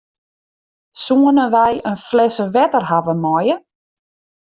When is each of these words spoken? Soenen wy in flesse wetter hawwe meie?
Soenen 1.03 1.51
wy 1.55 1.71
in 1.89 1.97
flesse 2.07 2.45
wetter 2.55 2.85
hawwe 2.89 3.13
meie? 3.23 3.55